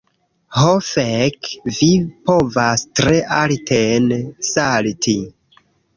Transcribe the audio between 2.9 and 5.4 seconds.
tre alten salti.